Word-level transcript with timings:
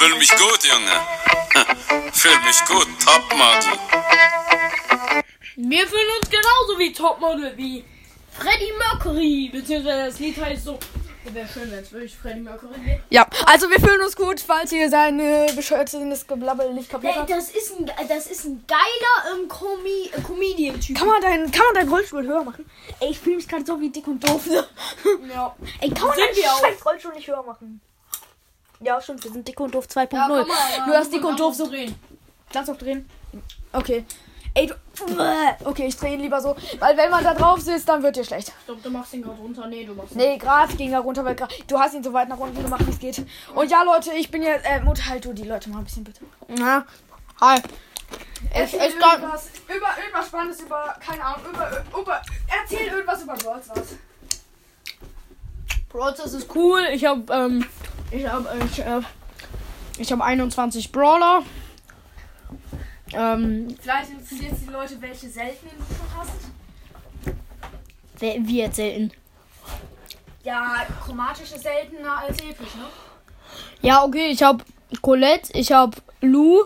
Fühl 0.00 0.16
mich 0.16 0.30
gut, 0.30 0.64
Junge. 0.64 0.92
Fühl 2.14 2.40
mich 2.46 2.64
gut, 2.64 2.88
Topmodel. 3.04 3.78
Wir 5.56 5.86
fühlen 5.86 6.08
uns 6.18 6.30
genauso 6.30 6.78
wie 6.78 6.90
Topmodel, 6.90 7.54
wie 7.58 7.84
Freddie 8.32 8.72
Mercury. 8.78 9.50
Beziehungsweise 9.52 10.06
das 10.06 10.18
Lied 10.18 10.42
heißt 10.42 10.64
so. 10.64 10.78
Wäre 11.24 11.46
schön, 11.46 11.70
wenn 11.70 11.80
es 11.80 11.92
wirklich 11.92 12.16
Freddie 12.16 12.40
Mercury 12.40 12.82
wäre. 12.82 13.02
Ja, 13.10 13.26
also 13.44 13.68
wir 13.68 13.78
fühlen 13.78 14.00
uns 14.00 14.16
gut, 14.16 14.40
falls 14.40 14.72
ihr 14.72 14.88
seine 14.88 15.48
bescheuertes 15.54 16.26
Geblabbel 16.26 16.72
nicht 16.72 16.88
kapiert 16.88 17.16
habt. 17.16 17.28
das 17.28 17.50
ist 17.50 17.78
ein, 17.78 17.90
das 18.08 18.26
ist 18.26 18.46
ein 18.46 18.64
geiler 18.66 19.36
ähm, 19.36 19.48
Comi 19.48 20.10
äh, 20.16 20.22
Comedian-Typ. 20.22 20.96
Kann 20.96 21.08
man 21.08 21.20
deinen, 21.20 21.50
kann 21.50 21.66
man 21.66 21.74
deinen 21.74 21.90
Rollstuhl 21.90 22.26
höher 22.26 22.42
machen? 22.42 22.64
Ey, 23.00 23.10
ich 23.10 23.18
fühle 23.18 23.36
mich 23.36 23.46
gerade 23.46 23.66
so 23.66 23.78
wie 23.78 23.90
dick 23.90 24.06
und 24.06 24.26
doof. 24.26 24.46
Ne? 24.46 24.66
Ja. 25.28 25.54
Ey, 25.82 25.90
kann 25.90 26.08
man 26.08 26.16
deinen 26.16 26.78
Rollstuhl 26.86 27.12
nicht 27.12 27.28
höher 27.28 27.42
machen? 27.42 27.82
Ja, 28.80 29.00
stimmt, 29.00 29.22
wir 29.24 29.30
sind 29.30 29.46
dick 29.46 29.60
und 29.60 29.74
doof 29.74 29.86
2.0. 29.86 30.14
Ja, 30.14 30.86
hast 30.86 30.86
muss 30.86 31.10
dick 31.10 31.24
und 31.24 31.38
doof 31.38 31.54
so. 31.54 31.66
drehen. 31.66 31.94
Kannst 32.52 32.68
du 32.68 32.72
auch 32.74 32.78
drehen? 32.78 33.08
Okay. 33.72 34.04
Ey, 34.54 34.66
du. 34.66 34.74
Okay, 35.64 35.86
ich 35.86 35.96
drehe 35.96 36.14
ihn 36.14 36.20
lieber 36.20 36.40
so. 36.40 36.56
Weil 36.80 36.96
wenn 36.96 37.10
man 37.10 37.22
da 37.22 37.34
drauf 37.34 37.60
sitzt, 37.60 37.88
dann 37.88 38.02
wird 38.02 38.16
dir 38.16 38.24
schlecht. 38.24 38.48
Ich 38.60 38.66
glaube, 38.66 38.80
du 38.82 38.90
machst 38.90 39.14
ihn 39.14 39.22
gerade 39.22 39.38
runter. 39.38 39.66
Nee, 39.68 39.84
du 39.84 39.94
machst 39.94 40.12
ihn. 40.12 40.16
Nee, 40.18 40.38
gerade 40.38 40.74
ging 40.74 40.92
er 40.92 41.00
runter, 41.00 41.24
weil 41.24 41.36
grad, 41.36 41.54
du 41.68 41.78
hast 41.78 41.94
ihn 41.94 42.02
so 42.02 42.12
weit 42.12 42.28
nach 42.28 42.38
unten 42.38 42.60
gemacht, 42.60 42.84
wie 42.86 42.90
es 42.90 42.98
geht. 42.98 43.24
Und 43.54 43.70
ja, 43.70 43.82
Leute, 43.84 44.12
ich 44.12 44.30
bin 44.30 44.42
jetzt. 44.42 44.64
Äh, 44.66 44.80
Mutter, 44.80 45.06
halt 45.06 45.24
du 45.24 45.32
die 45.32 45.44
Leute 45.44 45.70
mal 45.70 45.78
ein 45.78 45.84
bisschen 45.84 46.02
bitte. 46.02 46.24
Ja. 46.58 46.84
Hi. 47.40 47.60
Ich, 48.54 48.74
ich 48.74 48.98
glaub- 48.98 49.18
irgendwas, 49.18 49.50
über 49.68 49.86
irgendwas 50.02 50.26
Spannendes 50.26 50.60
über, 50.62 50.96
keine 50.98 51.24
Ahnung, 51.24 51.42
über, 51.52 51.84
über, 52.00 52.22
erzähl 52.60 52.88
irgendwas 52.88 53.22
über 53.22 53.34
Brawl 53.34 53.62
Stars. 53.62 53.88
Brawl 55.88 56.14
Stars 56.14 56.32
ist 56.32 56.54
cool. 56.56 56.86
Ich 56.92 57.04
habe 57.04 57.32
ähm, 57.32 57.64
ich 58.10 58.26
habe 58.26 58.48
ich, 58.64 58.78
äh, 58.80 59.00
ich 59.98 60.12
habe 60.12 60.24
21 60.24 60.92
Brawler. 60.92 61.42
Ähm, 63.12 63.74
Vielleicht 63.80 64.10
interessiert 64.10 64.54
die 64.66 64.70
Leute, 64.70 65.00
welche 65.00 65.28
seltenen 65.28 65.72
du 65.78 65.94
schon 65.94 66.06
hast. 66.16 67.34
wer- 68.18 68.36
wie 68.46 68.58
jetzt 68.58 68.76
selten. 68.76 69.10
Ja, 70.44 70.86
chromatische 71.04 71.58
seltener 71.58 72.18
als 72.18 72.38
episch, 72.38 72.74
ne? 72.76 72.84
Ja, 73.82 74.04
okay, 74.04 74.28
ich 74.28 74.42
habe 74.42 74.64
Colette, 75.02 75.52
ich 75.58 75.72
habe 75.72 75.96
Lou. 76.20 76.64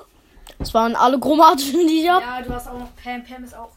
Das 0.58 0.72
waren 0.74 0.94
alle 0.96 1.18
chromatischen, 1.18 1.86
die 1.88 2.02
ich 2.02 2.08
habe. 2.08 2.24
Ja, 2.24 2.42
du 2.42 2.52
hast 2.54 2.68
auch 2.68 2.78
noch 2.78 2.94
Pam. 3.02 3.24
Pam 3.24 3.42
ist 3.44 3.54
auch 3.56 3.70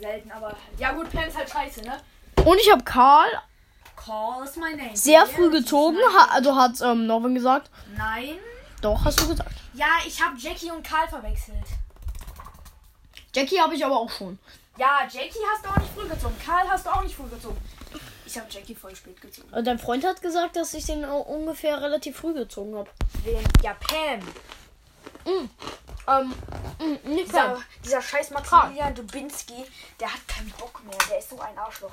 selten, 0.00 0.30
aber. 0.32 0.56
Ja, 0.78 0.92
gut, 0.92 1.10
Pam 1.10 1.24
ist 1.24 1.36
halt 1.36 1.48
scheiße, 1.50 1.82
ne? 1.82 1.96
Und 2.44 2.58
ich 2.60 2.70
habe 2.72 2.82
Karl 2.82 3.28
Call 3.96 4.44
is 4.44 4.56
my 4.56 4.74
name. 4.74 4.94
sehr 4.96 5.26
früh 5.26 5.50
gezogen. 5.50 5.96
Ha, 6.16 6.28
also 6.32 6.54
hat 6.56 6.80
ähm, 6.82 7.06
Norman 7.06 7.34
gesagt. 7.34 7.70
Nein. 7.96 8.36
Doch, 8.80 9.04
hast 9.04 9.20
du 9.20 9.28
gesagt. 9.28 9.50
Ja, 9.72 9.86
ich 10.06 10.22
habe 10.22 10.36
Jackie 10.38 10.70
und 10.70 10.86
Karl 10.86 11.08
verwechselt. 11.08 11.56
Jackie 13.34 13.58
habe 13.60 13.74
ich 13.74 13.84
aber 13.84 13.96
auch 13.96 14.10
schon. 14.10 14.38
Ja, 14.76 15.00
Jackie 15.10 15.38
hast 15.52 15.64
du 15.64 15.70
auch 15.70 15.76
nicht 15.78 15.92
früh 15.94 16.08
gezogen. 16.08 16.34
Karl 16.44 16.68
hast 16.68 16.86
du 16.86 16.90
auch 16.90 17.02
nicht 17.02 17.14
früh 17.14 17.28
gezogen. 17.28 17.56
Ich 18.26 18.36
habe 18.38 18.46
Jackie 18.50 18.74
voll 18.74 18.94
spät 18.96 19.20
gezogen. 19.20 19.52
Äh, 19.52 19.62
Dein 19.62 19.78
Freund 19.78 20.04
hat 20.04 20.20
gesagt, 20.20 20.56
dass 20.56 20.74
ich 20.74 20.84
den 20.86 21.04
ungefähr 21.04 21.80
relativ 21.80 22.16
früh 22.16 22.34
gezogen 22.34 22.76
habe. 22.76 22.90
Wen? 23.22 23.42
Ja, 23.62 23.74
Pam. 23.74 24.20
Ähm, 25.26 25.48
mh, 26.78 27.08
nicht 27.08 27.28
Dieser, 27.28 27.48
Pam. 27.50 27.64
dieser 27.84 28.02
scheiß 28.02 28.30
Maximilian 28.30 28.94
Dubinski, 28.94 29.64
der 29.98 30.12
hat 30.12 30.26
keinen 30.28 30.50
Bock 30.58 30.82
mehr. 30.84 30.98
Der 31.10 31.18
ist 31.18 31.30
so 31.30 31.40
ein 31.40 31.56
Arschloch. 31.56 31.90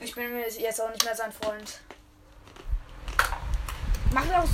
Ich 0.00 0.14
bin 0.14 0.32
mir 0.32 0.48
jetzt 0.48 0.80
auch 0.80 0.90
nicht 0.90 1.04
mehr 1.04 1.14
sein 1.14 1.30
Freund. 1.30 1.78
Mach 4.12 4.26
das. 4.26 4.48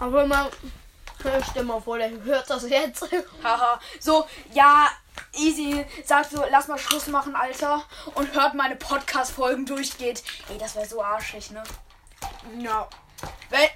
Aber 0.00 0.24
immer. 0.24 0.50
Stell 1.50 1.64
mal 1.64 1.80
vor, 1.80 1.98
der 1.98 2.10
hört 2.10 2.48
das 2.48 2.68
jetzt. 2.68 3.06
Haha. 3.42 3.78
So, 4.00 4.26
ja, 4.52 4.88
easy. 5.34 5.84
Sagst 6.04 6.32
du, 6.32 6.42
lass 6.50 6.68
mal 6.68 6.78
Schluss 6.78 7.06
machen, 7.08 7.36
Alter. 7.36 7.84
Und 8.14 8.34
hört 8.34 8.54
meine 8.54 8.76
Podcast-Folgen 8.76 9.66
durchgeht. 9.66 10.22
Ey, 10.50 10.58
das 10.58 10.74
wäre 10.74 10.86
so 10.86 11.02
arschig, 11.02 11.50
ne? 11.50 11.62
ja. 12.58 12.88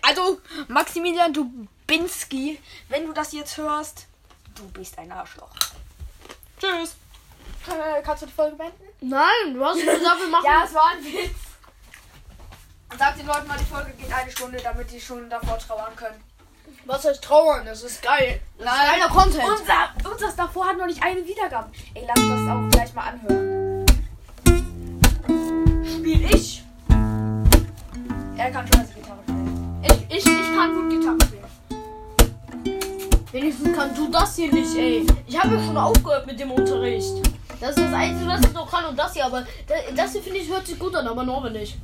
Also, 0.03 0.41
Maximilian 0.69 1.33
Dubinski, 1.33 2.61
wenn 2.89 3.07
du 3.07 3.13
das 3.13 3.33
jetzt 3.33 3.57
hörst, 3.57 4.07
du 4.55 4.69
bist 4.71 4.99
ein 4.99 5.13
Arschloch. 5.13 5.51
Tschüss. 6.59 6.97
Äh, 7.69 8.03
kannst 8.03 8.23
du 8.23 8.27
die 8.27 8.33
Folge 8.33 8.57
beenden? 8.57 8.88
Nein, 9.01 9.55
du 9.55 9.65
hast 9.65 9.79
gesagt, 9.79 10.21
wir 10.21 10.29
machen. 10.29 10.45
Ja, 10.45 10.65
es 10.65 10.75
war 10.75 10.91
ein 10.91 11.05
Witz. 11.05 11.37
Sag 12.99 13.17
den 13.17 13.27
Leuten 13.27 13.47
mal, 13.47 13.59
die 13.59 13.65
Folge 13.65 13.93
geht 13.93 14.13
eine 14.13 14.31
Stunde, 14.31 14.59
damit 14.63 14.91
die 14.91 15.01
schon 15.01 15.31
davor 15.31 15.59
trauern 15.59 15.95
können. 15.95 16.21
Was 16.85 17.05
heißt 17.05 17.23
trauern? 17.23 17.65
Das 17.65 17.83
ist 17.83 18.03
geil. 18.03 18.41
Das 18.59 18.67
ist 18.67 18.93
geiler 18.93 19.09
Content. 19.09 19.45
Unser, 19.45 20.11
unseres 20.11 20.37
davor 20.37 20.67
hat 20.67 20.79
noch 20.79 20.87
nicht 20.87 21.03
eine 21.03 21.25
Wiedergabe. 21.25 21.71
Ey, 21.95 22.07
lass 22.07 22.17
das 22.17 22.49
auch 22.49 22.69
gleich 22.71 22.95
mal 22.95 23.09
anhören. 23.09 23.87
spiel 25.85 26.25
ich. 26.35 26.65
Er 28.37 28.51
kann 28.51 28.67
schon 28.67 28.81
als 28.81 28.95
Gitarre 28.95 29.19
spielen. 29.23 29.81
Ich, 29.83 30.17
ich, 30.17 30.27
ich 30.27 30.57
kann 30.57 30.75
gut 30.75 30.91
Gitarre 30.91 31.19
spielen. 31.25 31.39
Wenigstens 33.31 33.77
kannst 33.77 33.99
du 33.99 34.09
das 34.09 34.37
hier 34.37 34.53
nicht, 34.53 34.75
ey. 34.77 35.07
Ich 35.27 35.39
habe 35.39 35.55
ja 35.55 35.63
schon 35.63 35.77
aufgehört 35.77 36.27
mit 36.27 36.41
dem 36.41 36.51
Unterricht. 36.51 37.38
Das 37.61 37.71
ist 37.71 37.81
das 37.81 37.93
Einzige, 37.93 38.31
was 38.31 38.41
ich 38.41 38.53
noch 38.53 38.71
kann 38.71 38.85
und 38.85 38.97
das 38.97 39.13
hier, 39.15 39.27
aber 39.27 39.45
das, 39.67 39.79
das 39.97 40.13
hier 40.13 40.23
finde 40.23 40.39
ich 40.39 40.49
hört 40.49 40.65
sich 40.65 40.79
gut 40.79 40.95
an, 40.95 41.09
aber 41.09 41.25
Norman 41.25 41.53
nicht. 41.53 41.77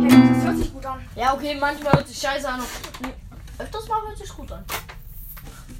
Hey, 0.00 0.28
das 0.34 0.44
hört 0.44 0.56
sich 0.56 0.72
gut 0.72 0.86
an. 0.86 1.06
Ja, 1.14 1.34
okay, 1.34 1.54
manchmal 1.60 1.92
hört 1.92 2.08
sich 2.08 2.18
scheiße 2.18 2.48
an. 2.48 2.60
Öfters 3.58 3.86
mal 3.86 4.00
hört 4.06 4.16
sich 4.16 4.34
gut 4.34 4.50
an. 4.50 4.64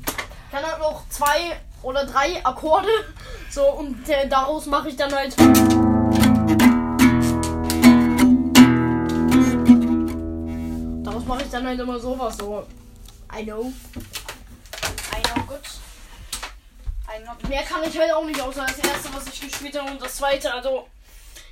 Ich 0.04 0.50
kann 0.50 0.62
halt 0.62 0.78
noch 0.78 1.08
zwei 1.08 1.58
oder 1.82 2.04
drei 2.04 2.44
Akkorde. 2.44 2.88
So, 3.50 3.64
und 3.64 4.06
äh, 4.10 4.28
daraus 4.28 4.66
mache 4.66 4.90
ich 4.90 4.96
dann 4.96 5.10
halt. 5.14 5.34
Daraus 11.02 11.24
mache 11.24 11.42
ich 11.44 11.50
dann 11.50 11.66
halt 11.66 11.80
immer 11.80 11.98
sowas. 11.98 12.36
So. 12.36 12.66
I 13.34 13.42
know. 13.44 13.72
Know 15.34 15.52
Mehr 17.48 17.62
kann 17.62 17.82
ich 17.84 17.98
halt 17.98 18.12
auch 18.12 18.24
nicht, 18.24 18.40
außer 18.40 18.64
das 18.66 18.78
erste, 18.78 19.14
was 19.14 19.26
ich 19.26 19.40
gespielt 19.40 19.78
habe 19.78 19.90
und 19.90 20.02
das 20.02 20.16
zweite. 20.16 20.52
Also, 20.52 20.88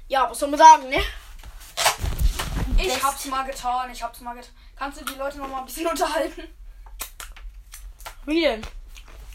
ja, 0.09 0.29
was 0.31 0.39
soll 0.39 0.49
man 0.49 0.59
sagen, 0.59 0.89
ne? 0.89 1.03
Ich 2.79 3.03
hab's 3.03 3.27
mal 3.27 3.45
getan, 3.45 3.91
ich 3.91 4.03
hab's 4.03 4.21
mal 4.21 4.35
getan. 4.35 4.53
Kannst 4.77 5.01
du 5.01 5.05
die 5.05 5.19
Leute 5.19 5.39
noch 5.39 5.49
mal 5.49 5.59
ein 5.59 5.67
bisschen 5.67 5.87
unterhalten? 5.91 6.45
Wie 8.25 8.41
denn? 8.41 8.63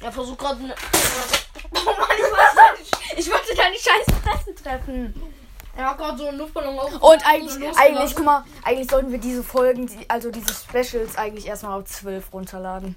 Er 0.02 0.12
versucht 0.12 0.40
gerade. 0.40 0.64
Ne 0.64 0.76
Oh 1.72 1.86
Mann, 1.86 2.10
ich 2.16 2.24
wollte, 2.24 2.80
nicht, 2.80 2.98
ich 3.18 3.32
wollte 3.32 3.56
da 3.56 3.70
nicht 3.70 3.84
scheiß 3.84 4.06
Fressen 4.24 4.56
treffen. 4.56 5.34
er 5.76 5.90
hat 5.90 5.98
gerade 5.98 6.18
so 6.18 6.28
einen 6.28 6.38
Luftballon 6.38 6.80
auf. 6.80 6.94
Und 6.94 7.28
eigentlich, 7.28 7.78
eigentlich, 7.78 8.16
guck 8.16 8.26
mal, 8.26 8.44
eigentlich 8.64 8.90
sollten 8.90 9.12
wir 9.12 9.20
diese 9.20 9.44
Folgen, 9.44 9.90
also 10.08 10.32
diese 10.32 10.54
Specials, 10.54 11.18
eigentlich 11.18 11.48
erstmal 11.48 11.80
auf 11.80 11.86
12 11.86 12.34
runterladen. 12.34 12.96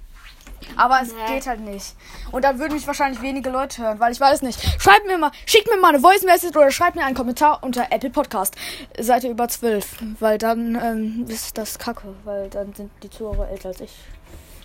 Aber 0.76 1.00
es 1.02 1.12
Nee. 1.12 1.34
geht 1.34 1.46
halt 1.46 1.60
nicht. 1.60 1.94
Und 2.32 2.44
dann 2.44 2.58
würden 2.58 2.74
mich 2.74 2.86
wahrscheinlich 2.86 3.20
wenige 3.22 3.50
Leute 3.50 3.82
hören, 3.82 4.00
weil 4.00 4.12
ich 4.12 4.20
weiß 4.20 4.42
nicht. 4.42 4.60
Schreibt 4.80 5.06
mir 5.06 5.18
mal, 5.18 5.30
schickt 5.46 5.68
mir 5.68 5.76
mal 5.78 5.88
eine 5.88 6.00
Voice 6.00 6.22
Message 6.24 6.56
oder 6.56 6.70
schreibt 6.70 6.96
mir 6.96 7.04
einen 7.04 7.16
Kommentar 7.16 7.62
unter 7.62 7.90
Apple 7.90 8.10
Podcast. 8.10 8.54
Seite 8.98 9.28
über 9.28 9.48
12. 9.48 9.86
Weil 10.20 10.38
dann 10.38 10.74
ähm, 10.74 11.26
ist 11.28 11.56
das 11.58 11.78
kacke, 11.78 12.14
weil 12.24 12.48
dann 12.50 12.74
sind 12.74 12.90
die 13.02 13.10
Zuhörer 13.10 13.48
älter 13.48 13.68
als 13.68 13.80
ich. 13.80 13.92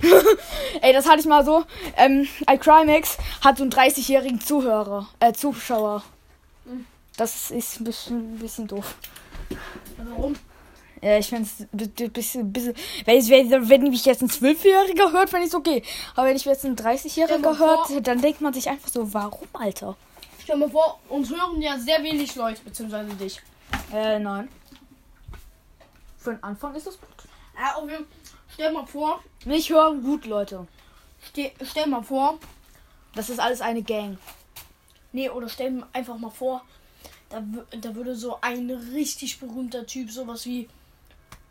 Ey, 0.81 0.91
das 0.91 1.07
hatte 1.07 1.19
ich 1.21 1.25
mal 1.25 1.45
so. 1.45 1.63
Ähm, 1.97 2.27
iCrimex 2.49 3.17
hat 3.43 3.57
so 3.57 3.63
einen 3.63 3.71
30-jährigen 3.71 4.41
Zuhörer, 4.41 5.07
äh, 5.19 5.31
Zuschauer. 5.33 6.03
Das 7.15 7.51
ist 7.51 7.79
ein 7.79 7.83
bisschen, 7.85 8.33
ein 8.35 8.39
bisschen 8.39 8.67
doof. 8.67 8.95
Warum? 9.97 10.35
Ja, 11.03 11.17
ich 11.17 11.27
finde 11.27 11.49
es 11.49 11.59
ein 11.59 12.11
bisschen, 12.11 12.53
bisschen. 12.53 12.73
Wenn, 13.05 13.17
ich- 13.17 13.29
wenn, 13.29 13.69
wenn 13.69 13.83
mich 13.83 14.05
jetzt 14.05 14.21
ein 14.21 14.29
Zwölfjähriger 14.29 15.11
hört, 15.11 15.29
finde 15.29 15.45
ich 15.45 15.51
es 15.51 15.55
okay. 15.55 15.83
Aber 16.15 16.27
wenn 16.27 16.35
ich 16.37 16.45
jetzt 16.45 16.63
ein 16.65 16.75
Stell 16.77 16.95
30-Jähriger 16.95 17.39
mal 17.39 17.55
vor- 17.55 17.89
hört, 17.89 18.07
dann 18.07 18.21
denkt 18.21 18.39
man 18.41 18.53
sich 18.53 18.69
einfach 18.69 18.87
so, 18.89 19.13
warum, 19.13 19.47
Alter? 19.53 19.97
Stell 20.41 20.55
mal 20.57 20.69
vor, 20.69 20.99
uns 21.09 21.29
hören 21.29 21.61
ja 21.61 21.77
sehr 21.77 22.01
wenig 22.03 22.35
Leute, 22.35 22.61
beziehungsweise 22.63 23.13
dich. 23.15 23.41
Äh, 23.93 24.19
nein. 24.19 24.47
Für 26.17 26.31
den 26.35 26.43
Anfang 26.43 26.73
ist 26.75 26.87
das 26.87 26.99
gut. 26.99 27.09
Ja, 27.57 27.75
jeden 27.89 28.05
Stell 28.53 28.71
mal 28.71 28.85
vor, 28.85 29.21
Mich 29.45 29.69
hören 29.69 30.03
gut, 30.03 30.25
Leute. 30.25 30.67
ste 31.27 31.51
stell 31.63 31.87
mal 31.87 32.03
vor, 32.03 32.39
Das 33.15 33.29
ist 33.29 33.39
alles 33.39 33.61
eine 33.61 33.81
Gang. 33.83 34.17
nee, 35.11 35.29
oder 35.29 35.49
stell 35.49 35.71
mir 35.71 35.87
einfach 35.91 36.17
mal 36.17 36.29
vor, 36.29 36.63
da, 37.29 37.43
da 37.79 37.95
würde 37.95 38.15
so 38.15 38.37
ein 38.41 38.69
richtig 38.93 39.39
berühmter 39.39 39.85
Typ, 39.85 40.11
sowas 40.11 40.45
wie 40.45 40.69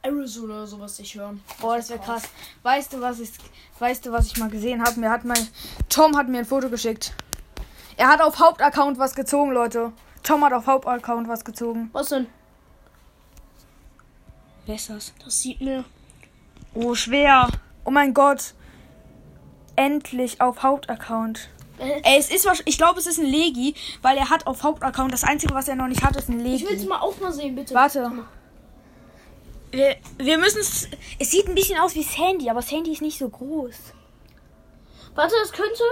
Arizona 0.02 0.54
oder 0.54 0.66
sowas 0.66 0.96
sich 0.96 1.14
hören. 1.14 1.42
Boah, 1.60 1.76
das 1.76 1.88
wäre 1.90 2.00
krass. 2.00 2.22
Weißt 2.62 2.92
du, 2.92 3.00
was 3.00 3.20
ich, 3.20 3.30
weißt 3.78 4.04
du, 4.06 4.12
was 4.12 4.26
ich 4.26 4.36
mal 4.38 4.50
gesehen 4.50 4.82
habe? 4.82 4.98
Mir 4.98 5.10
hat 5.10 5.24
mein 5.24 5.48
Tom 5.88 6.16
hat 6.16 6.28
mir 6.28 6.38
ein 6.38 6.44
Foto 6.44 6.68
geschickt. 6.68 7.12
Er 7.96 8.08
hat 8.08 8.20
auf 8.20 8.38
Hauptaccount 8.38 8.98
was 8.98 9.14
gezogen, 9.14 9.52
Leute. 9.52 9.92
Tom 10.22 10.44
hat 10.44 10.52
auf 10.52 10.66
Hauptaccount 10.66 11.28
was 11.28 11.44
gezogen. 11.44 11.90
Was 11.92 12.08
denn? 12.08 12.26
Wer 14.66 14.74
ist 14.76 14.90
das? 14.90 15.12
Das 15.24 15.40
sieht 15.40 15.60
mir. 15.60 15.84
Oh, 16.74 16.94
schwer. 16.94 17.48
Oh 17.84 17.90
mein 17.90 18.14
Gott. 18.14 18.54
Endlich 19.76 20.40
auf 20.40 20.62
Hauptaccount. 20.62 21.48
Äh, 21.78 22.00
Ey, 22.04 22.18
es 22.18 22.30
ist 22.30 22.46
ich 22.64 22.76
glaube, 22.78 22.98
es 23.00 23.06
ist 23.06 23.18
ein 23.18 23.26
Legi, 23.26 23.74
weil 24.02 24.16
er 24.16 24.30
hat 24.30 24.46
auf 24.46 24.62
Hauptaccount 24.62 25.12
das 25.12 25.24
einzige, 25.24 25.54
was 25.54 25.68
er 25.68 25.76
noch 25.76 25.88
nicht 25.88 26.02
hat, 26.02 26.16
ist 26.16 26.28
ein 26.28 26.44
Ich 26.44 26.62
will 26.62 26.68
es 26.72 26.78
Legi. 26.78 26.86
mal 26.86 27.00
auch 27.00 27.18
mal 27.20 27.32
sehen, 27.32 27.54
bitte. 27.54 27.74
Warte. 27.74 28.10
Wir, 29.72 29.96
wir 30.18 30.38
müssen 30.38 30.60
es. 30.60 30.88
Es 31.18 31.30
sieht 31.30 31.48
ein 31.48 31.54
bisschen 31.54 31.78
aus 31.78 31.94
wie 31.94 32.02
Sandy, 32.02 32.48
aber 32.48 32.62
Sandy 32.62 32.92
ist 32.92 33.02
nicht 33.02 33.18
so 33.18 33.28
groß. 33.28 33.94
Warte, 35.14 35.34
das 35.42 35.52
könnte. 35.52 35.82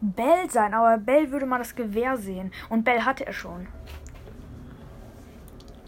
Bell 0.00 0.50
sein, 0.50 0.74
aber 0.74 0.98
Bell 0.98 1.30
würde 1.30 1.46
mal 1.46 1.58
das 1.58 1.74
Gewehr 1.74 2.16
sehen. 2.16 2.52
Und 2.68 2.84
Bell 2.84 3.02
hatte 3.02 3.26
er 3.26 3.32
schon. 3.32 3.68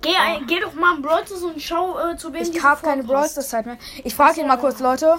Geh, 0.00 0.16
ein, 0.16 0.46
geh 0.46 0.60
doch 0.60 0.75
mal 0.75 0.96
in 0.96 1.02
Brawl 1.02 1.26
Stars 1.26 1.42
und 1.42 1.60
schau, 1.60 1.98
äh, 1.98 2.16
zu 2.16 2.32
wem 2.32 2.42
Ich 2.42 2.62
habe 2.62 2.80
keine 2.80 3.02
Brawl 3.02 3.28
Zeit 3.28 3.66
mehr. 3.66 3.78
Ich 4.04 4.14
frage 4.14 4.40
ihn 4.40 4.46
mal 4.46 4.58
kurz, 4.58 4.80
Leute. 4.80 5.19